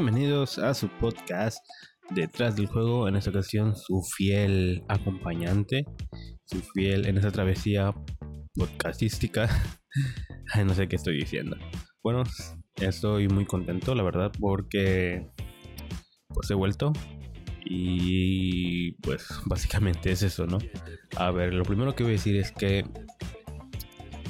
[0.00, 1.58] Bienvenidos a su podcast
[2.10, 3.08] Detrás del Juego.
[3.08, 5.86] En esta ocasión, su fiel acompañante,
[6.44, 7.92] su fiel en esta travesía
[8.54, 9.48] podcastística.
[10.64, 11.56] no sé qué estoy diciendo.
[12.00, 12.22] Bueno,
[12.76, 15.28] estoy muy contento, la verdad, porque
[16.28, 16.92] pues he vuelto.
[17.64, 20.58] Y pues básicamente es eso, ¿no?
[21.16, 22.84] A ver, lo primero que voy a decir es que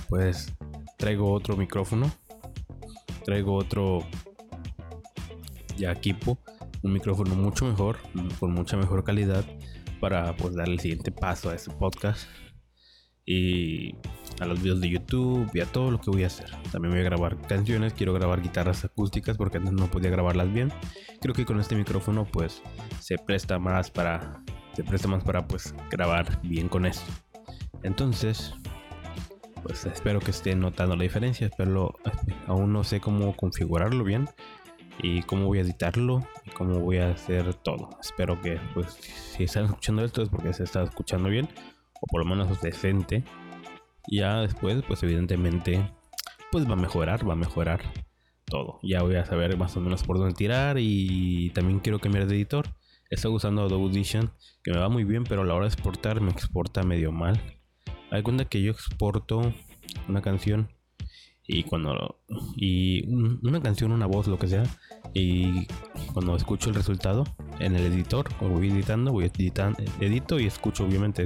[0.08, 0.56] pues
[0.96, 2.10] traigo otro micrófono.
[3.26, 3.98] Traigo otro
[5.78, 6.38] ya equipo,
[6.82, 7.98] un micrófono mucho mejor,
[8.38, 9.44] con mucha mejor calidad
[10.00, 12.28] para pues dar el siguiente paso a este podcast
[13.24, 13.94] y
[14.40, 16.50] a los videos de YouTube y a todo lo que voy a hacer.
[16.72, 20.72] También voy a grabar canciones, quiero grabar guitarras acústicas porque antes no podía grabarlas bien.
[21.20, 22.62] Creo que con este micrófono pues
[23.00, 24.42] se presta más para
[24.74, 27.10] se presta más para pues grabar bien con esto.
[27.82, 28.54] Entonces,
[29.62, 31.96] pues espero que estén notando la diferencia, pero
[32.46, 34.28] aún no sé cómo configurarlo bien
[34.98, 37.90] y cómo voy a editarlo y cómo voy a hacer todo.
[38.00, 41.48] Espero que pues si están escuchando esto es porque se está escuchando bien
[42.00, 43.24] o por lo menos decente.
[44.10, 45.90] Ya después pues evidentemente
[46.50, 47.80] pues va a mejorar, va a mejorar
[48.44, 48.80] todo.
[48.82, 52.36] Ya voy a saber más o menos por dónde tirar y también quiero cambiar de
[52.36, 52.66] editor.
[53.10, 54.32] Estoy usando Adobe Audition
[54.62, 57.40] que me va muy bien, pero a la hora de exportar me exporta medio mal.
[58.10, 59.52] Hay cuenta que yo exporto
[60.08, 60.68] una canción
[61.48, 62.20] y cuando
[62.54, 64.64] y una canción una voz lo que sea
[65.14, 65.66] y
[66.12, 67.24] cuando escucho el resultado
[67.58, 71.24] en el editor o voy editando voy editando edito y escucho obviamente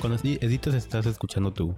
[0.00, 1.74] cuando editas estás escuchando tu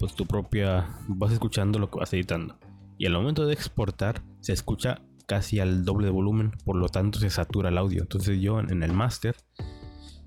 [0.00, 2.58] pues tu propia vas escuchando lo que vas editando.
[2.98, 7.18] Y al momento de exportar se escucha casi al doble de volumen por lo tanto
[7.18, 8.02] se satura el audio.
[8.02, 9.36] Entonces yo en el master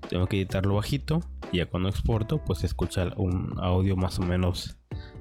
[0.08, 1.20] tengo que editarlo bajito
[1.52, 4.78] y ya cuando exporto pues se escucha un audio más o menos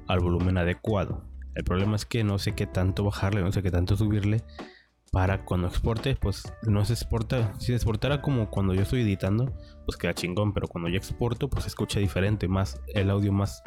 [0.07, 1.23] al volumen adecuado.
[1.55, 4.43] El problema es que no sé qué tanto bajarle, no sé qué tanto subirle
[5.11, 7.53] para cuando exporte, pues no se exporta.
[7.59, 9.53] Si se exportara como cuando yo estoy editando,
[9.85, 13.61] pues queda chingón, pero cuando yo exporto, pues se escucha diferente, más el audio más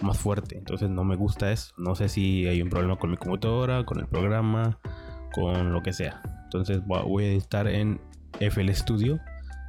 [0.00, 0.56] más fuerte.
[0.56, 1.74] Entonces no me gusta eso.
[1.76, 4.78] No sé si hay un problema con mi computadora, con el programa,
[5.34, 6.22] con lo que sea.
[6.44, 8.00] Entonces voy a editar en
[8.40, 9.20] FL Studio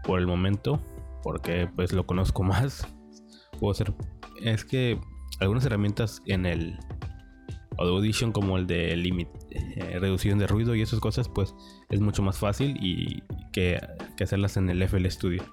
[0.04, 0.82] por el momento,
[1.22, 2.88] porque pues lo conozco más.
[3.60, 3.94] Puedo hacer
[4.42, 5.00] es que
[5.40, 6.78] algunas herramientas en el
[7.78, 11.56] Audition como el de limit, eh, reducción de ruido y esas cosas, pues
[11.90, 13.80] es mucho más fácil y que,
[14.22, 15.44] hacerlas en el FL Studio.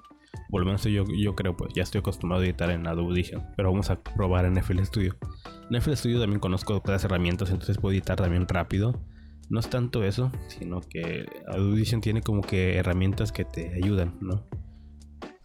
[0.49, 3.45] Por lo menos yo, yo creo, pues ya estoy acostumbrado a editar en Adobe Audition,
[3.55, 5.17] pero vamos a probar en FL Studio.
[5.69, 9.01] En FL Studio también conozco otras herramientas, entonces puedo editar también rápido.
[9.49, 14.17] No es tanto eso, sino que Adobe Audition tiene como que herramientas que te ayudan,
[14.21, 14.45] ¿no?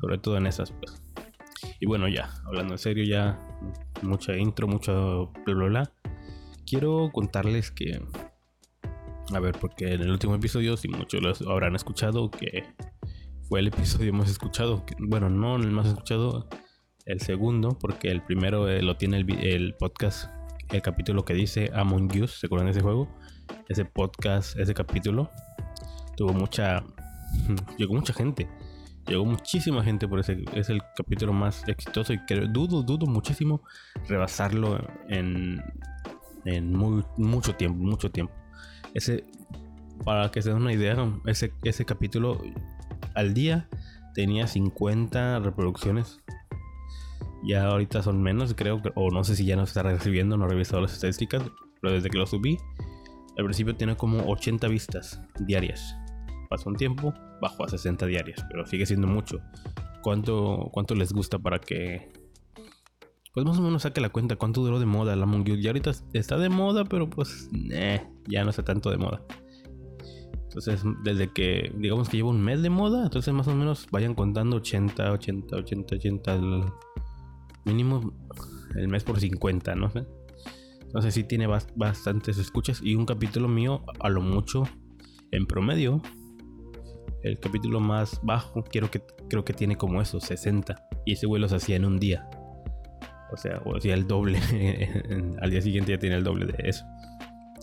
[0.01, 1.03] Sobre todo en esas, pues.
[1.81, 3.41] Y bueno, ya, hablando en serio, ya
[4.03, 5.93] mucha intro, mucho bla bla bla.
[6.67, 8.01] Quiero contarles que.
[9.35, 12.65] A ver, porque en el último episodio, si muchos lo habrán escuchado, que
[13.49, 14.85] fue el episodio más escuchado.
[14.99, 16.49] bueno, no el más escuchado,
[17.05, 20.31] el segundo, porque el primero eh, lo tiene el, podcast,
[20.71, 23.09] el capítulo que dice Among Us, ¿se acuerdan de ese juego?
[23.69, 25.31] Ese podcast, ese capítulo,
[26.17, 26.85] tuvo mucha.
[27.79, 28.49] llegó mucha gente.
[29.07, 30.45] Llegó muchísima gente por ese.
[30.53, 33.63] Es el capítulo más exitoso y que dudo, dudo muchísimo
[34.09, 35.63] rebasarlo en,
[36.45, 38.35] en muy, mucho tiempo, mucho tiempo.
[38.95, 39.25] Ese,
[40.05, 40.97] para que se den una idea,
[41.27, 42.43] ese, ese capítulo
[43.15, 43.69] al día
[44.15, 46.21] tenía 50 reproducciones.
[47.45, 50.49] Ya ahorita son menos, creo, o no sé si ya no está recibiendo, no he
[50.49, 51.43] revisado las estadísticas,
[51.81, 52.59] pero desde que lo subí,
[53.39, 55.97] al principio tiene como 80 vistas diarias.
[56.49, 59.41] Pasó un tiempo, bajó a 60 diarias, pero sigue siendo mucho.
[60.03, 62.13] ¿Cuánto, cuánto les gusta para que...
[63.35, 65.45] Pues más o menos saque la cuenta cuánto duró de moda la Among.
[65.61, 67.51] Ya ahorita está de moda, pero pues
[68.29, 69.23] ya no está tanto de moda.
[70.45, 74.15] Entonces, desde que digamos que lleva un mes de moda, entonces más o menos vayan
[74.15, 76.41] contando 80, 80, 80, 80,
[77.67, 78.15] mínimo
[78.75, 80.07] el mes por 50, no sé.
[80.81, 84.63] Entonces sí tiene bastantes escuchas y un capítulo mío a lo mucho
[85.31, 86.01] en promedio
[87.27, 90.89] el capítulo más bajo quiero que, creo que tiene como eso, 60.
[91.05, 92.29] Y ese vuelo se hacía en un día.
[93.33, 94.39] O sea, o hacía el doble.
[95.41, 96.85] al día siguiente ya tiene el doble de eso.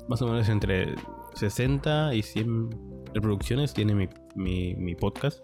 [0.08, 0.96] Más o menos entre
[1.36, 2.70] 60 y 100
[3.14, 5.42] reproducciones tiene mi, mi, podcast.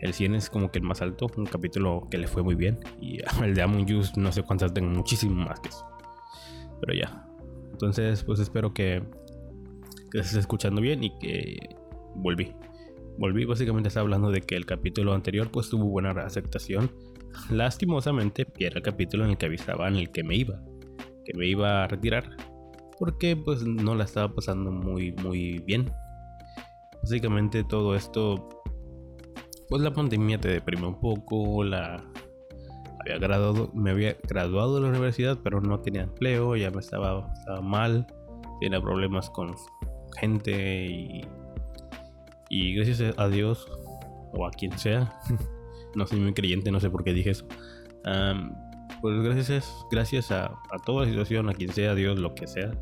[0.00, 2.80] El 100 es como que el más alto, un capítulo que le fue muy bien.
[3.00, 5.86] Y el de Among Us no sé cuántas tengo, muchísimo más que eso.
[6.80, 7.26] Pero ya.
[7.70, 9.02] Entonces, pues espero que,
[10.10, 11.76] que se esté escuchando bien y que
[12.16, 12.52] volví
[13.18, 16.90] volví básicamente estaba hablando de que el capítulo anterior pues tuvo buena aceptación.
[17.50, 20.62] Lastimosamente era el capítulo en el que avisaba en el que me iba,
[21.24, 22.36] que me iba a retirar.
[22.98, 25.90] porque pues no la estaba pasando muy muy bien.
[27.02, 28.48] Básicamente todo esto,
[29.68, 32.02] pues la pandemia te deprime un poco, la
[33.00, 37.30] había graduado, me había graduado de la universidad, pero no tenía empleo, ya me estaba,
[37.34, 38.06] estaba mal,
[38.60, 39.54] tenía problemas con
[40.18, 41.20] gente y,
[42.48, 43.66] y gracias a Dios
[44.32, 45.18] o a quien sea,
[45.94, 47.46] no soy muy creyente, no sé por qué dije eso.
[49.00, 52.46] pues gracias, gracias a, a, toda la situación, a quien sea, a Dios, lo que
[52.46, 52.72] sea,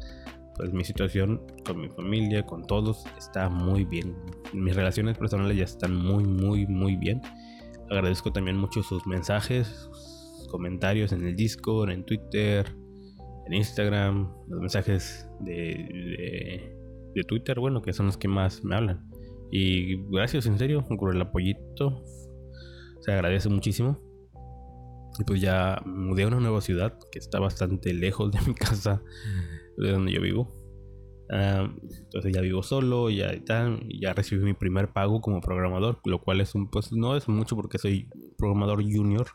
[0.57, 4.15] pues mi situación con mi familia, con todos, está muy bien.
[4.53, 7.21] Mis relaciones personales ya están muy, muy, muy bien.
[7.91, 9.91] Agradezco también mucho sus mensajes,
[10.51, 12.67] comentarios en el Discord, en Twitter,
[13.47, 16.75] en Instagram, los mensajes de,
[17.15, 19.11] de, Twitter, bueno, que son los que más me hablan.
[19.53, 22.03] Y gracias, en serio, por el apoyito.
[23.01, 24.01] Se agradece muchísimo.
[25.19, 29.03] Y pues ya mudé a una nueva ciudad que está bastante lejos de mi casa,
[29.77, 30.57] de donde yo vivo.
[31.29, 36.55] entonces ya vivo solo, ya, ya recibí mi primer pago como programador, lo cual es
[36.55, 38.09] un, pues no es mucho porque soy
[38.39, 39.27] programador junior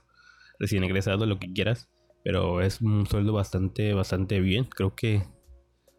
[0.60, 1.90] recién egresado, lo que quieras,
[2.24, 4.66] pero es un sueldo bastante, bastante bien.
[4.66, 5.22] Creo que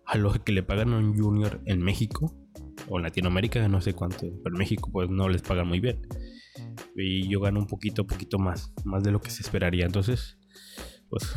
[0.07, 2.35] a lo que le pagan a un junior en México
[2.89, 6.01] o en Latinoamérica, no sé cuánto, pero México pues no les pagan muy bien.
[6.97, 9.87] Y yo gano un poquito, poquito más, más de lo que se esperaría.
[9.87, 10.39] Entonces,
[11.09, 11.37] pues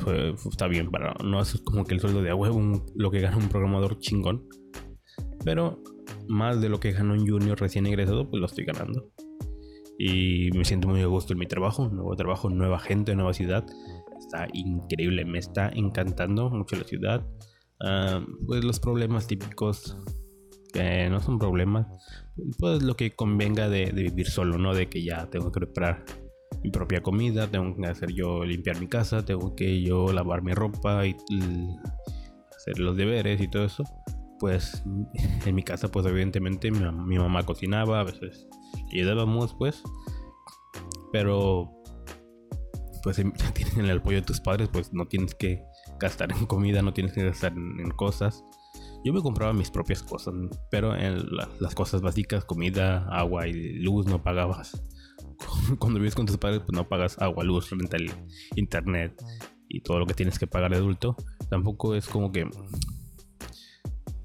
[0.50, 2.36] está bien, para no es como que el sueldo de a
[2.96, 4.48] lo que gana un programador chingón.
[5.44, 5.82] Pero
[6.28, 9.12] más de lo que gana un junior recién egresado, pues lo estoy ganando
[10.04, 13.64] y me siento muy a gusto en mi trabajo, nuevo trabajo, nueva gente, nueva ciudad.
[14.18, 17.28] Está increíble, me está encantando mucho la ciudad.
[17.80, 19.96] Ah, pues los problemas típicos,
[20.72, 21.88] que no son problemas,
[22.60, 24.74] pues lo que convenga de, vivir solo, ¿no?
[24.74, 26.04] De que ya tengo que preparar
[26.64, 30.54] mi propia comida, tengo que hacer yo limpiar mi casa, tengo que yo lavar mi
[30.54, 31.16] ropa y,
[32.56, 33.84] hacer los deberes y todo eso.
[34.40, 34.84] Pues
[35.46, 38.48] en mi casa, pues evidentemente mi, mi mamá cocinaba, a veces
[38.92, 39.84] ayudábamos pues.
[41.12, 41.82] Pero
[43.02, 45.64] pues si tienes el apoyo de tus padres, pues no tienes que
[46.00, 48.44] gastar en comida, no tienes que gastar en, cosas.
[49.04, 50.34] Yo me compraba mis propias cosas,
[50.70, 51.26] pero en
[51.60, 54.84] las cosas básicas, comida, agua y luz no pagabas.
[55.80, 57.98] Cuando vives con tus padres, pues no pagas agua, luz, renta,
[58.56, 59.20] internet
[59.68, 61.16] y todo lo que tienes que pagar de adulto.
[61.50, 62.48] Tampoco es como que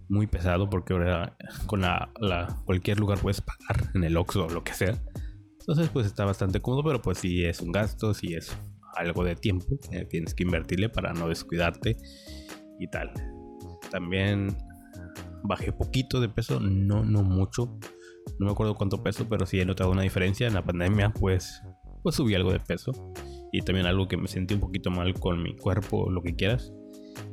[0.08, 1.36] muy pesado porque ahora
[1.66, 2.12] con la,
[2.64, 5.00] cualquier lugar puedes pagar en el Oxxo o lo que sea.
[5.60, 8.56] Entonces pues está bastante cómodo, pero pues si es un gasto, si es
[8.94, 9.66] algo de tiempo
[10.08, 11.96] tienes que invertirle para no descuidarte
[12.78, 13.12] y tal.
[13.90, 14.56] También
[15.46, 17.78] bajé poquito de peso, no, no mucho.
[18.38, 20.46] No me acuerdo cuánto peso, pero sí he notado una diferencia.
[20.46, 21.62] En la pandemia pues,
[22.02, 22.92] pues subí algo de peso.
[23.52, 26.72] Y también algo que me sentí un poquito mal con mi cuerpo, lo que quieras.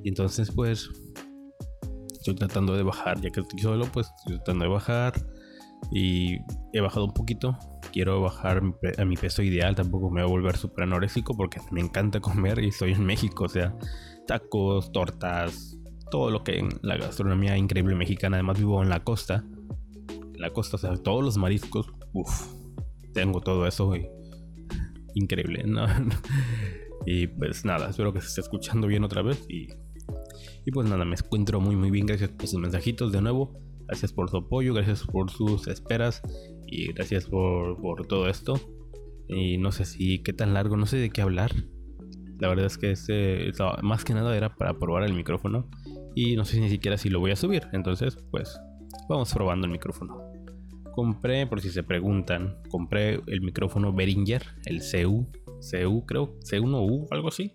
[0.04, 0.90] Y entonces pues
[2.14, 5.14] estoy tratando de bajar, ya que estoy solo, pues estoy tratando de bajar
[5.92, 6.38] y
[6.72, 7.58] he bajado un poquito.
[7.92, 8.62] Quiero bajar
[8.98, 12.64] a mi peso ideal, tampoco me voy a volver súper anoréxico porque me encanta comer
[12.64, 13.76] y estoy en México, o sea,
[14.26, 15.78] tacos, tortas,
[16.14, 18.38] todo lo que en la gastronomía increíble mexicana.
[18.38, 19.44] Además vivo en la costa,
[20.36, 22.54] la costa, o sea, todos los mariscos, uff,
[23.14, 24.08] tengo todo eso y
[25.16, 25.88] increíble, ¿no?
[27.08, 29.70] y pues nada, espero que se esté escuchando bien otra vez y
[30.66, 32.06] y pues nada, me encuentro muy muy bien.
[32.06, 33.60] Gracias por sus mensajitos de nuevo.
[33.88, 36.22] Gracias por su apoyo, gracias por sus esperas
[36.68, 38.62] y gracias por, por todo esto.
[39.28, 41.52] Y no sé si qué tan largo, no sé de qué hablar.
[42.38, 43.52] La verdad es que este
[43.82, 45.68] más que nada era para probar el micrófono
[46.16, 47.64] y no sé ni siquiera si lo voy a subir.
[47.74, 48.60] Entonces, pues
[49.10, 50.18] vamos probando el micrófono.
[50.94, 55.28] Compré, por si se preguntan, compré el micrófono Behringer, el CU,
[55.72, 57.54] CU creo, C1U, algo así.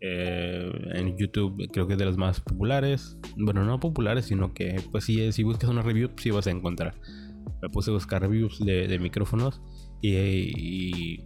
[0.00, 3.18] Eh, en YouTube creo que es de las más populares.
[3.36, 6.94] Bueno, no populares, sino que pues si, si buscas una review, sí vas a encontrar.
[7.62, 9.62] Me puse a buscar reviews de, micrófonos
[10.02, 11.20] y,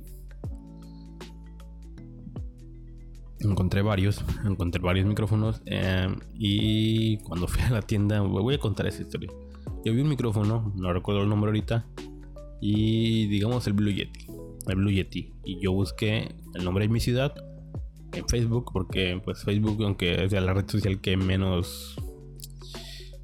[3.40, 8.86] encontré varios, encontré varios micrófonos eh, y cuando fui a la tienda, voy a contar
[8.86, 9.30] esa historia.
[9.84, 11.86] Yo vi un micrófono, no recuerdo el nombre ahorita,
[12.60, 14.26] y digamos el Blue Yeti,
[14.66, 17.34] el Blue Yeti, y yo busqué el nombre de mi ciudad
[18.12, 21.96] en Facebook, porque pues Facebook, aunque es la red social que menos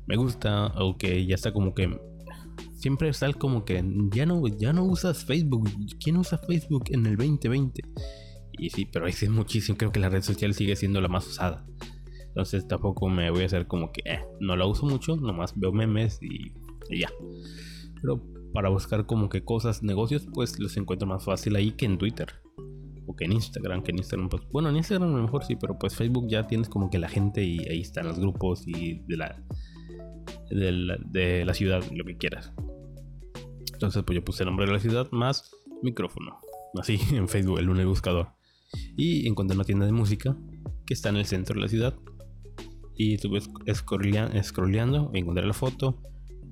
[0.06, 1.98] me gusta, o que ya está como que
[2.84, 5.70] siempre está como que ya no, ya no usas Facebook.
[5.98, 7.82] ¿Quién usa Facebook en el 2020?
[8.58, 9.76] Y sí, pero es muchísimo.
[9.78, 11.64] Creo que la red social sigue siendo la más usada.
[12.34, 15.72] Entonces tampoco me voy a hacer como que eh, no la uso mucho, nomás veo
[15.72, 16.52] memes y,
[16.90, 17.08] ya.
[18.00, 18.20] Pero
[18.52, 22.28] para buscar como que cosas, negocios, pues los encuentro más fácil ahí que en Twitter.
[23.06, 25.54] O que en Instagram, que en Instagram, pues, bueno, en Instagram a lo mejor sí,
[25.56, 29.00] pero pues Facebook ya tienes como que la gente y ahí están los grupos y
[29.06, 29.40] de la,
[30.50, 32.52] de la, de la ciudad, lo que quieras.
[33.74, 36.40] Entonces, pues yo puse el nombre de la ciudad más micrófono.
[36.80, 38.28] Así en Facebook, el lunes buscador.
[38.96, 40.36] Y encontré una tienda de música
[40.86, 41.94] que está en el centro de la ciudad.
[42.96, 46.00] Y estuve scrolleando, encontré la foto,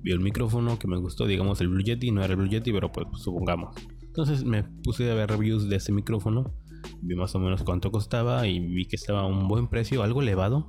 [0.01, 2.71] vi el micrófono que me gustó, digamos el Blue Yeti, no era el Blue Yeti,
[2.71, 3.75] pero pues supongamos.
[4.01, 6.53] Entonces me puse a ver reviews de ese micrófono,
[7.01, 10.21] vi más o menos cuánto costaba y vi que estaba a un buen precio, algo
[10.21, 10.67] elevado.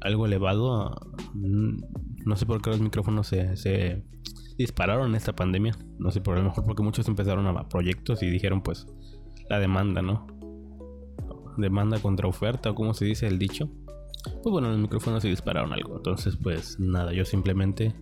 [0.00, 0.94] Algo elevado.
[1.34, 1.76] Mm,
[2.24, 4.04] no sé por qué los micrófonos se,
[4.56, 5.76] dispararon en esta pandemia.
[5.98, 8.86] No sé por lo mejor porque muchos empezaron a proyectos y dijeron pues
[9.48, 10.26] la demanda, ¿no?
[11.56, 13.68] Demanda contra oferta, o como se dice el dicho
[14.22, 15.96] pues bueno, los micrófonos se dispararon algo.
[15.96, 17.94] Entonces, pues nada, yo simplemente,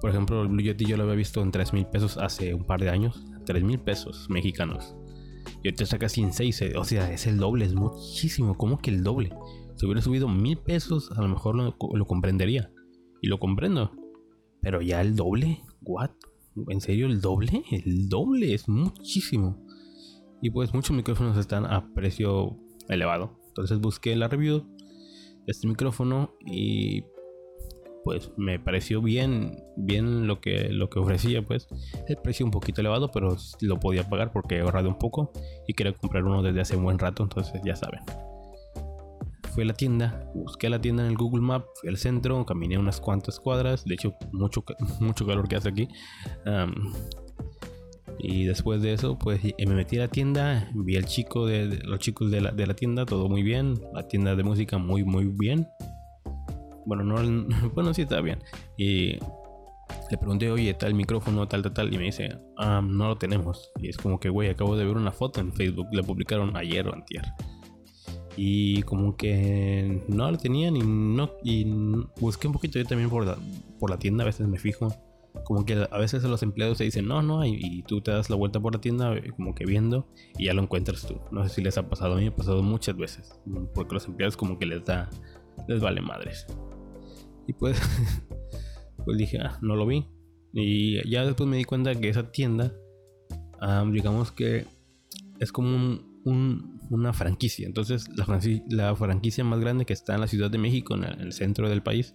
[0.00, 2.64] por ejemplo, el Blue Yeti yo lo había visto en 3 mil pesos hace un
[2.64, 3.24] par de años.
[3.44, 4.94] 3 mil pesos mexicanos.
[5.62, 6.62] Y ahorita está casi en 6.
[6.62, 8.56] Eh, o sea, es el doble, es muchísimo.
[8.56, 9.30] ¿Cómo que el doble?
[9.76, 12.70] Si hubiera subido mil pesos, a lo mejor lo, comprendería.
[13.20, 13.92] Y lo comprendo.
[14.60, 16.10] Pero ya el doble, ¿what?
[16.68, 17.64] ¿En serio el doble?
[17.70, 19.64] El doble es muchísimo.
[20.42, 22.58] Y pues muchos micrófonos están a precio
[22.88, 23.38] elevado.
[23.46, 24.66] Entonces busqué la review
[25.46, 27.04] este micrófono y
[28.04, 31.68] pues me pareció bien bien lo que lo que ofrecía pues.
[32.08, 35.32] El precio un poquito elevado pero lo podía pagar porque he ahorrado un poco
[35.68, 38.00] y quería comprar uno desde hace un buen rato entonces ya saben.
[39.54, 42.78] Fui a la tienda busqué la tienda en el Google Map fui al centro caminé
[42.78, 43.84] unas cuantas cuadras.
[43.84, 44.64] De hecho mucho
[45.00, 45.88] mucho calor que hace aquí
[48.18, 51.98] y después de eso, pues me metí a la tienda, vi al chico de, los
[51.98, 55.26] chicos de la, de la, tienda, todo muy bien, la tienda de música muy muy
[55.26, 55.68] bien.
[56.86, 58.38] Bueno, no, bueno sí está bien.
[58.76, 59.18] Y
[60.10, 63.72] le pregunté, oye, tal micrófono, tal, tal, tal, y me dice, ah, no lo tenemos.
[63.80, 66.86] Y es como que, güey, acabo de ver una foto en Facebook, la publicaron ayer
[66.86, 67.24] o antier.
[68.36, 71.66] Y como que no lo tenían y no, y
[72.18, 73.36] busqué un poquito yo también por la,
[73.78, 74.88] por la tienda, a veces me fijo
[75.44, 78.30] como que a veces los empleados se dicen no, no, y, y, tú te das
[78.30, 80.06] la vuelta por la tienda eh, como que viendo
[80.38, 81.20] y ya lo encuentras tú.
[81.30, 83.40] No sé si les ha pasado, a mí ha pasado muchas veces,
[83.74, 85.10] porque los empleados como que les da,
[85.68, 86.46] les vale madres.
[87.46, 87.80] Y pues,
[89.04, 90.06] pues dije, ah, no lo vi.
[90.52, 92.74] Y ya después me di cuenta que esa tienda,
[93.90, 94.66] digamos que
[95.40, 97.66] es como una franquicia.
[97.66, 101.04] Entonces, la, franquicia, la franquicia más grande que está en la Ciudad de México, en
[101.04, 102.14] el, centro del país,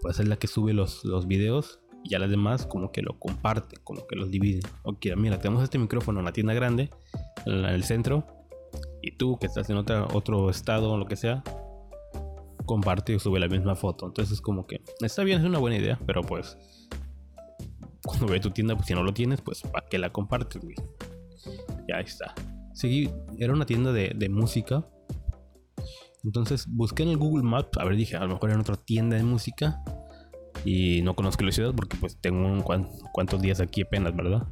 [0.00, 3.18] pues es la que sube los, los videos y ya las demás como que lo
[3.18, 4.62] comparten, como que los dividen.
[4.82, 6.90] Ok, mira, tenemos este micrófono en la tienda grande,
[7.46, 8.26] en el centro,
[9.02, 11.42] y tú que estás en otra, otro estado o lo que sea,
[12.66, 14.06] comparte y sube la misma foto.
[14.06, 16.58] Entonces como que está bien, es una buena idea, pero pues
[18.04, 20.76] cuando ve tu tienda, pues si no lo tienes, pues ¿para qué la compartes, güey?
[21.88, 22.34] Ya está.
[22.74, 24.86] Seguí, era una tienda de, de música.
[26.22, 29.16] Entonces busqué en el Google Maps, a ver, dije, a lo mejor era otra tienda
[29.16, 29.82] de música
[30.64, 32.62] y no conozco la ciudad porque pues tengo un
[33.12, 34.46] cuantos días aquí apenas, ¿verdad?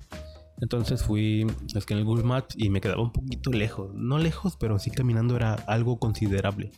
[0.60, 4.56] Entonces fui, es en el Google Maps y me quedaba un poquito lejos, no lejos,
[4.56, 6.70] pero sí caminando era algo considerable.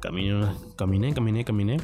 [0.00, 1.76] Caminé, caminé, caminé, caminé.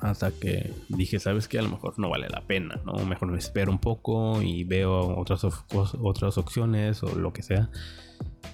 [0.00, 1.58] Hasta que dije, ¿sabes qué?
[1.58, 2.94] A lo mejor no vale la pena, ¿no?
[3.06, 7.70] Mejor me espero un poco y veo otras, otras opciones o lo que sea.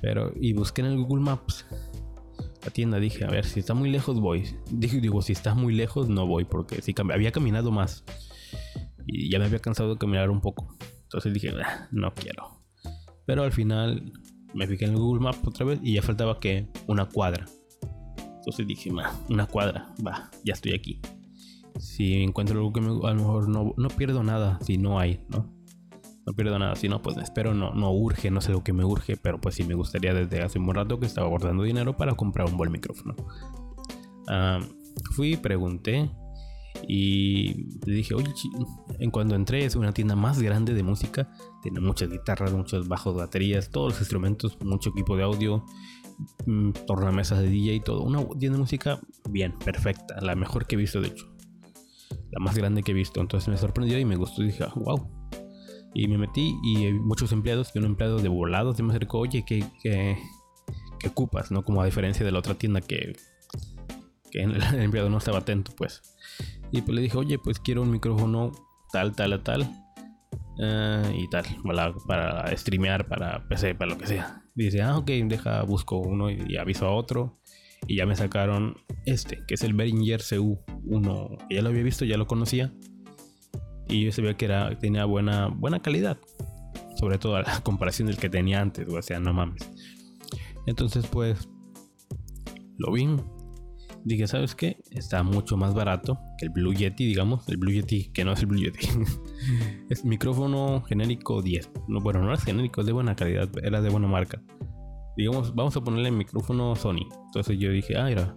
[0.01, 1.65] Pero, y busqué en el Google Maps
[2.65, 2.99] la tienda.
[2.99, 4.55] Dije, a ver, si está muy lejos voy.
[4.71, 8.05] Dije, digo, si está muy lejos no voy porque si había caminado más.
[9.07, 10.77] Y ya me había cansado de caminar un poco.
[11.03, 12.63] Entonces dije, ah, no quiero.
[13.27, 14.13] Pero al final
[14.55, 17.47] me fijé en el Google Maps otra vez y ya faltaba que una cuadra.
[18.37, 18.91] Entonces dije,
[19.29, 21.01] una cuadra, va, ya estoy aquí.
[21.79, 25.25] Si encuentro algo que me, a lo mejor no, no pierdo nada si no hay,
[25.29, 25.60] ¿no?
[26.31, 26.77] No pierdo nada.
[26.77, 29.57] Si no, pues espero, no, no urge, no sé lo que me urge, pero pues
[29.57, 32.71] sí me gustaría desde hace un rato que estaba guardando dinero para comprar un buen
[32.71, 33.15] micrófono.
[35.13, 36.11] fui, pregunté
[36.87, 38.33] y le dije, oye,
[39.01, 41.31] en cuando entré es una tienda más grande de música,
[41.63, 45.65] tiene muchas guitarras, muchos bajos, baterías, todos los instrumentos, mucho equipo de audio,
[46.47, 48.03] mm, tornamesas de DJ y todo.
[48.03, 51.27] Una tienda de música bien, perfecta, la mejor que he visto de hecho.
[52.31, 53.21] La más grande que he visto.
[53.21, 55.20] Entonces me sorprendió y me gustó y dije, wow,
[55.93, 59.45] y me metí y muchos empleados, y un empleado de volados se me acercó, oye,
[59.45, 60.19] ¿qué, qué,
[61.07, 61.51] ocupas?
[61.51, 61.65] ¿No?
[61.65, 63.17] Como a diferencia de la otra tienda que,
[64.31, 66.03] que el, empleado no estaba atento, pues.
[66.71, 68.53] Y pues le dije, oye, pues quiero un micrófono
[68.93, 69.63] tal, tal, tal.
[70.59, 74.43] Uh, y tal, para, para streamear, para PC, para lo que sea.
[74.55, 77.41] Dice, ah, ok, deja, busco uno y, aviso a otro.
[77.87, 81.49] Y ya me sacaron este, que es el Behringer CU1.
[81.49, 82.73] Que ya lo había visto, ya lo conocía
[83.91, 86.19] y yo sabía que era, tenía buena, buena calidad.
[86.97, 89.69] sobre todo a la comparación del que tenía antes, o sea, no mames.
[90.67, 91.49] Entonces, pues,
[92.79, 93.09] lo vi.
[94.05, 94.79] Dije, ¿sabes qué?
[94.91, 97.47] Está mucho más barato que el Blue Yeti, digamos.
[97.49, 98.89] El Blue Yeti, que no es el Blue Yeti.
[99.91, 101.71] es micrófono genérico 10.
[101.89, 104.43] No, bueno, no es genérico, es de buena calidad, era de buena marca.
[105.17, 107.09] Digamos, vamos a ponerle el micrófono Sony.
[107.27, 108.37] Entonces yo dije, ah, mira,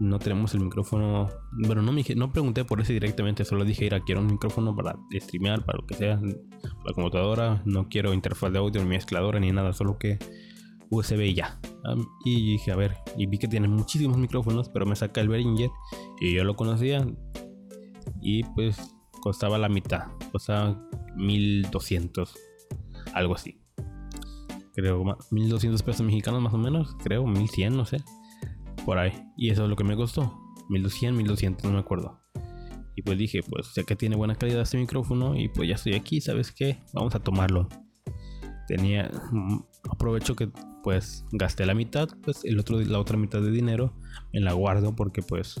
[0.00, 1.28] no tenemos el micrófono.
[1.52, 4.96] Bueno, no me no pregunté por ese directamente, solo dije, mira, quiero un micrófono para
[5.12, 9.52] streamear, para lo que sea, la computadora, no quiero interfaz de audio, ni mezcladora, ni
[9.52, 10.18] nada, solo que
[10.90, 11.60] USB y ya.
[12.24, 15.70] y dije, a ver, y vi que tiene muchísimos micrófonos, pero me saca el Behringer
[16.20, 17.06] y yo lo conocía
[18.22, 20.82] y pues costaba la mitad, costaba
[21.16, 22.34] 1200,
[23.12, 23.60] algo así.
[24.74, 28.02] Creo 1200 pesos mexicanos más o menos, creo 1100, no sé
[29.36, 30.38] Y eso es lo que me costó.
[30.68, 32.20] 1200, 1200, no me acuerdo.
[32.96, 35.94] Y pues dije, pues sé que tiene buena calidad este micrófono y pues ya estoy
[35.94, 36.78] aquí, ¿sabes qué?
[36.92, 37.68] Vamos a tomarlo.
[38.66, 40.50] Tenía, mm, aprovecho que
[40.82, 43.94] pues gasté la mitad, pues el otro, la otra mitad de dinero
[44.32, 45.60] me la guardo porque pues,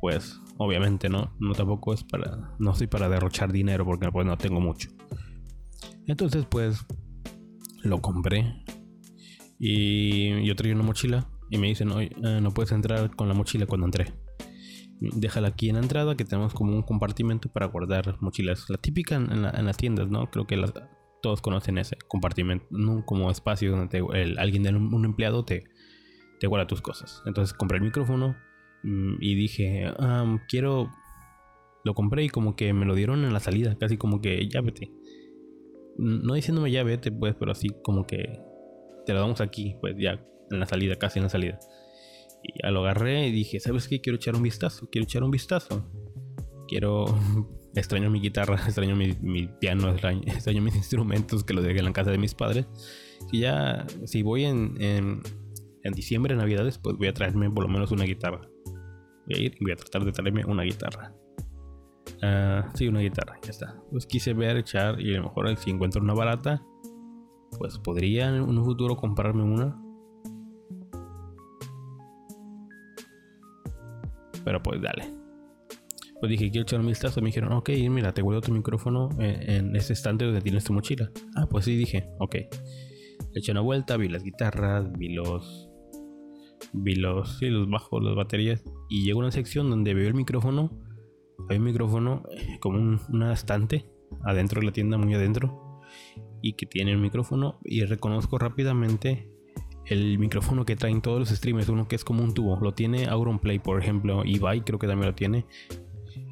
[0.00, 4.36] pues obviamente no, no tampoco es para, no soy para derrochar dinero porque pues no
[4.38, 4.90] tengo mucho.
[6.06, 6.84] Entonces pues
[7.82, 8.64] lo compré
[9.58, 13.34] y yo traía una mochila y me dicen, oye, eh, no puedes entrar con la
[13.34, 14.12] mochila cuando entré.
[15.00, 18.68] Déjala aquí en la entrada, que tenemos como un compartimento para guardar mochilas.
[18.70, 20.30] La típica en, las tiendas, ¿no?
[20.30, 20.62] Creo que
[21.22, 22.66] todos conocen ese compartimento,
[23.04, 25.64] como espacio donde alguien, de un, empleado, te,
[26.40, 27.22] te guarda tus cosas.
[27.26, 28.36] Entonces compré el micrófono
[28.82, 29.92] mm, y dije,
[30.48, 30.90] quiero...
[31.84, 34.60] Lo compré y como que me lo dieron en la salida, casi como que ya
[34.60, 34.90] vete.
[35.96, 38.40] No diciéndome ya vete, pues, pero así como que
[39.04, 41.58] te lo damos aquí, pues ya en la salida, casi en la salida.
[42.42, 44.00] Y ya lo agarré y dije, ¿sabes qué?
[44.00, 45.88] Quiero echar un vistazo, quiero echar un vistazo.
[46.68, 47.06] Quiero...
[47.80, 49.90] extraño mi guitarra, extraño mi, piano,
[50.26, 52.66] extraño, mis instrumentos que los dejé en la casa de mis padres.
[53.32, 55.22] Y ya, si voy en, en,
[55.82, 58.48] en diciembre, navidades, pues voy a traerme por lo menos una guitarra.
[59.26, 61.12] Voy a ir y voy a tratar de traerme una guitarra.
[62.22, 63.76] Uh, sí, una guitarra, ya está.
[63.90, 66.62] Pues quise ver, echar y a lo mejor si encuentro una barata,
[67.58, 69.76] pues podría en un futuro comprarme una
[74.46, 75.12] Pero pues dale.
[76.20, 77.20] Pues dije, quiero echar un vistazo.
[77.20, 81.10] Me dijeron, ok, mira, te guardo tu micrófono en, ese estante donde tienes tu mochila.
[81.34, 82.36] Ah, pues sí, dije, ok.
[83.34, 85.68] Eché una vuelta, vi las guitarras, vi los.
[86.72, 87.38] Vi los.
[87.38, 88.62] Sí, los bajos, las baterías.
[88.88, 90.70] Y llegó a una sección donde veo el micrófono.
[91.48, 93.90] Hay un micrófono eh, como un, una estante
[94.22, 95.80] adentro de la tienda, muy adentro.
[96.40, 97.58] Y que tiene el micrófono.
[97.64, 99.28] Y reconozco rápidamente
[99.88, 103.06] el micrófono que traen todos los streamers, uno que es como un tubo, lo tiene
[103.06, 105.46] Auronplay, por ejemplo, Ibai creo que también lo tiene.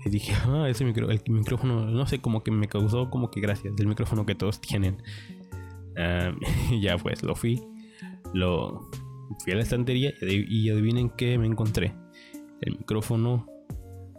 [0.04, 3.74] Y dije, ah, ese el micrófono, no sé, como que me causó como que gracias,
[3.78, 5.02] el micrófono que todos tienen.
[6.70, 7.62] y ya pues, lo fui,
[8.32, 8.90] lo
[9.42, 11.94] fui a la estantería y adivinen qué me encontré.
[12.60, 13.46] El micrófono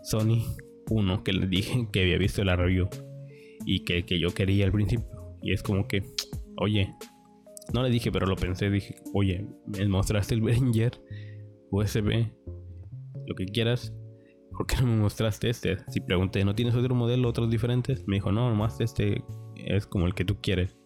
[0.04, 0.44] Sony
[0.90, 2.88] 1 que les dije que había visto la review
[3.66, 5.06] y que, que yo quería al principio.
[5.42, 6.04] Y es como que,
[6.58, 6.94] oye,
[7.74, 8.70] no le dije, pero lo pensé.
[8.70, 11.02] Dije, oye, me mostraste el Behringer
[11.72, 12.28] USB,
[13.28, 13.94] lo que quieras.
[14.52, 15.78] ¿Por qué no me mostraste este?
[15.90, 18.08] Si pregunté, ¿no tienes otro modelo, otros diferentes?
[18.08, 19.24] Me dijo, no, nomás este
[19.58, 20.78] es como el que tú quieres.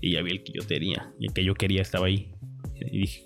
[0.00, 1.14] Y ya vi el que yo tenía.
[1.20, 2.34] Y el que yo quería estaba ahí.
[2.74, 3.24] Y dije,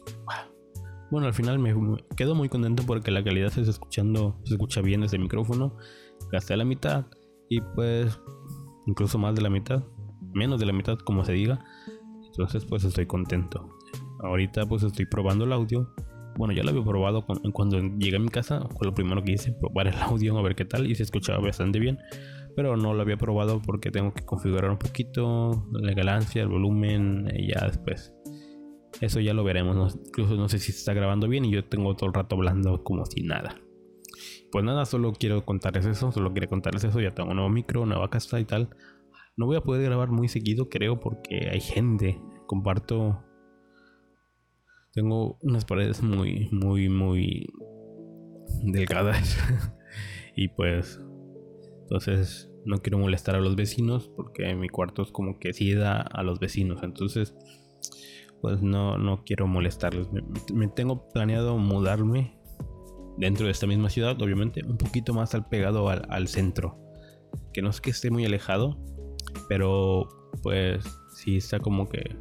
[1.10, 1.74] bueno, al final me
[2.16, 5.76] quedo muy contento porque la calidad se está escuchando, se escucha bien desde el micrófono.
[6.30, 7.06] Gasté la mitad
[7.48, 8.20] y pues
[8.86, 9.82] incluso más de la mitad,
[10.34, 11.64] menos de la mitad como se diga.
[12.38, 13.68] Entonces pues estoy contento.
[14.20, 15.92] Ahorita pues estoy probando el audio.
[16.36, 18.60] Bueno, ya lo había probado cuando, llegué a mi casa.
[18.78, 20.88] Fue lo primero que hice, probar el audio, a ver qué tal.
[20.88, 21.98] Y se escuchaba bastante bien.
[22.54, 27.28] Pero no lo había probado porque tengo que configurar un poquito la ganancia, el volumen
[27.34, 28.14] y ya después.
[29.00, 29.98] Eso ya lo veremos.
[30.06, 32.84] Incluso no sé si se está grabando bien y yo tengo todo el rato hablando
[32.84, 33.56] como si nada.
[34.52, 36.12] Pues nada, solo quiero contarles eso.
[36.12, 37.00] Solo quería contarles eso.
[37.00, 38.70] Ya tengo un nuevo micro, nueva casa y tal.
[39.38, 42.20] No voy a poder grabar muy seguido, creo, porque hay gente.
[42.46, 43.24] Comparto.
[44.92, 47.46] Tengo unas paredes muy, muy, muy
[48.64, 49.38] delgadas.
[50.36, 51.00] y pues.
[51.82, 56.00] Entonces no quiero molestar a los vecinos porque mi cuarto es como que sí da
[56.00, 56.82] a los vecinos.
[56.82, 57.36] Entonces,
[58.42, 60.10] pues no, no quiero molestarlos.
[60.52, 62.36] Me, tengo planeado mudarme
[63.16, 66.76] dentro de esta misma ciudad, obviamente, un poquito más al pegado al, al centro.
[67.52, 68.76] Que no es que esté muy alejado,
[69.48, 70.08] pero
[70.42, 72.16] pues sí está como que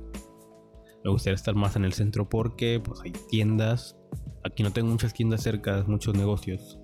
[1.04, 3.98] me gustaría estar más en el centro porque pues hay tiendas.
[4.44, 6.80] Aquí no tengo muchas tiendas cerca, muchos negocios.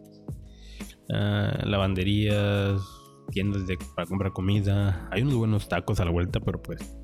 [1.14, 2.82] Ah, lavanderías,
[3.32, 5.10] tiendas de, para comprar comida.
[5.12, 6.96] Hay unos buenos tacos a la vuelta, pero pues.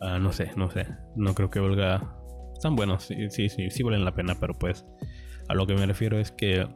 [0.00, 0.86] Ah, no sé, no sé.
[1.14, 2.16] No creo que valga.
[2.54, 4.84] Están buenos, sí, sí, sí, sí valen la pena, pero pues.
[5.48, 6.66] A lo que me refiero es que.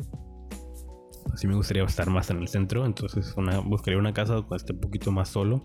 [1.37, 2.85] Sí me gustaría estar más en el centro.
[2.87, 5.62] Entonces una, buscaría una casa que esté un poquito más solo.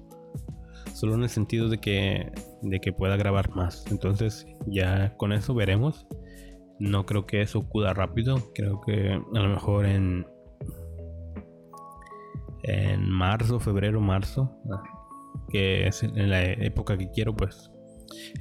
[0.93, 2.31] Solo en el sentido de que.
[2.61, 3.85] De que pueda grabar más.
[3.91, 6.07] Entonces ya con eso veremos.
[6.79, 8.51] No creo que eso ocurra rápido.
[8.53, 10.25] Creo que a lo mejor en
[12.63, 14.51] en marzo, febrero, marzo,
[15.49, 17.71] que es en la época que quiero, pues.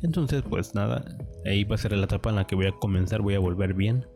[0.03, 1.05] Entonces, pues nada,
[1.47, 3.75] ahí va a ser la etapa en la que voy a comenzar, voy a volver
[3.75, 4.07] bien.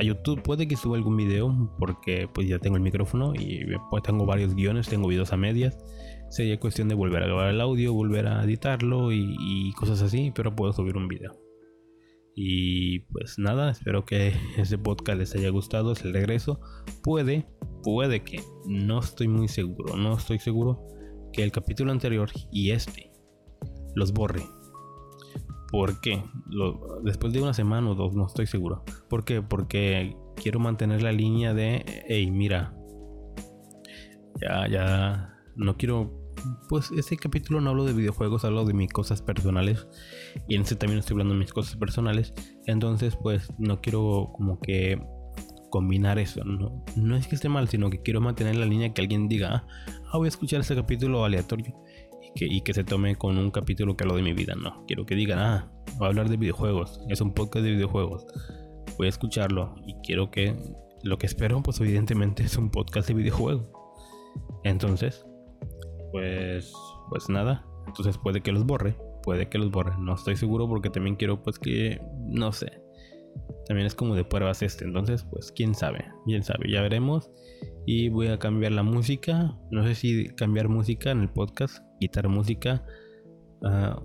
[0.00, 4.02] A YouTube puede que suba algún video porque pues ya tengo el micrófono y pues
[4.02, 5.76] tengo varios guiones, tengo videos a medias.
[6.30, 10.32] Sería cuestión de volver a grabar el audio, volver a editarlo y, y cosas así,
[10.34, 11.38] pero puedo subir un video.
[12.34, 16.60] Y pues nada, espero que este podcast les haya gustado, es el regreso.
[17.02, 17.46] Puede
[17.82, 20.82] puede que, no estoy muy seguro, no estoy seguro
[21.32, 23.12] que el capítulo anterior y este
[23.94, 24.42] los borre.
[25.70, 26.22] ¿Por qué?
[27.04, 28.84] después de una semana o dos, no estoy seguro.
[29.08, 29.40] ¿Por qué?
[29.40, 32.74] Porque quiero mantener la línea de, hey, mira,
[34.40, 36.20] ya, ya, no quiero
[36.68, 39.86] pues ese capítulo no hablo de videojuegos, hablo de mis cosas personales.
[40.48, 42.32] Y en ese también estoy hablando de mis cosas personales.
[42.66, 45.02] Entonces, pues no quiero como que
[45.70, 46.42] combinar eso.
[46.44, 49.66] No, no es que esté mal, sino que quiero mantener la línea que alguien diga,
[50.12, 51.74] ah, voy a escuchar este capítulo aleatorio
[52.34, 54.54] y que se tome con un capítulo que hablo de mi vida.
[54.54, 58.26] No, quiero que digan, ah, voy a hablar de videojuegos, es un podcast de videojuegos.
[58.96, 60.54] Voy a escucharlo y quiero que
[61.02, 63.66] lo que espero, pues evidentemente es un podcast de videojuegos.
[64.64, 65.26] Entonces,
[66.12, 66.72] pues,
[67.08, 67.66] pues nada.
[67.86, 69.92] Entonces puede que los borre, puede que los borre.
[69.98, 72.80] No estoy seguro porque también quiero, pues que, no sé
[73.66, 74.84] también es como de pruebas este.
[74.84, 77.30] Entonces, pues quién sabe, quién sabe, ya veremos.
[77.86, 79.56] Y voy a cambiar la música.
[79.70, 82.84] No sé si cambiar música en el podcast, quitar música.
[83.62, 84.00] Ah,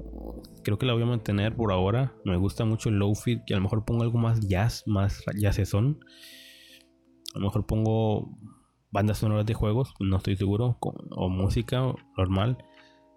[0.64, 2.14] creo que la voy a mantener por ahora.
[2.26, 5.24] Me gusta mucho el low fit, que a lo mejor pongo algo más jazz, más
[5.64, 6.00] son
[7.34, 8.38] A lo mejor pongo
[8.92, 11.82] bandas sonoras de juegos, no estoy seguro, o música
[12.18, 12.58] normal,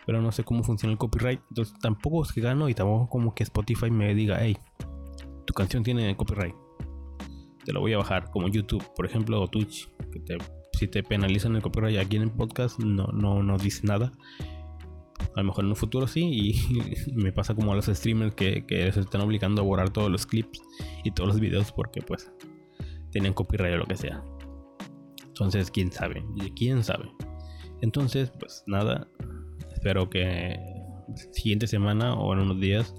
[0.06, 1.40] pero no sé cómo funciona el copyright.
[1.50, 4.56] Entonces tampoco es que gano y tampoco como que Spotify me diga, hey,
[5.46, 6.54] tu canción tiene copyright.
[7.64, 10.38] Te lo voy a bajar, como YouTube, por ejemplo, o Twitch, que te,
[10.72, 14.12] si te penalizan el copyright aquí en el podcast, no, no, no dice nada.
[15.34, 18.64] A lo mejor en un futuro sí, y me pasa como a los streamers que,
[18.66, 20.60] que se están obligando a borrar todos los clips
[21.04, 22.32] y todos los videos porque pues
[23.10, 24.22] tienen copyright o lo que sea.
[25.26, 26.24] Entonces, quién sabe,
[26.56, 27.10] quién sabe.
[27.80, 29.08] Entonces, pues nada,
[29.72, 30.58] espero que
[31.32, 32.94] siguiente semana o en unos días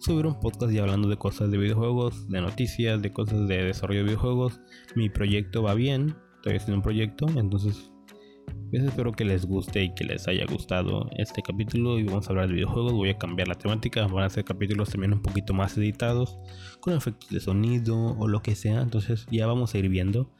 [0.00, 4.00] subir un podcast y hablando de cosas de videojuegos, de noticias, de cosas de desarrollo
[4.00, 4.60] de videojuegos.
[4.94, 7.90] Mi proyecto va bien, estoy haciendo un proyecto, entonces
[8.72, 12.48] espero que les guste y que les haya gustado este capítulo y vamos a hablar
[12.48, 12.92] de videojuegos.
[12.92, 16.38] Voy a cambiar la temática, van a ser capítulos también un poquito más editados,
[16.80, 18.80] con efectos de sonido o lo que sea.
[18.82, 20.30] Entonces ya vamos a ir viendo.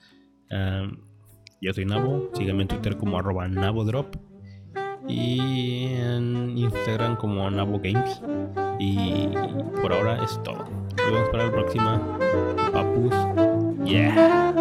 [1.61, 4.17] yo soy Nabo, síganme en Twitter como arroba NaboDrop
[5.09, 8.23] y en Instagram como Nabo Games.
[8.79, 9.29] Y
[9.81, 10.65] por ahora es todo.
[10.97, 12.19] Nos vemos para la próxima.
[12.73, 13.15] Papus.
[13.85, 14.53] Yeah.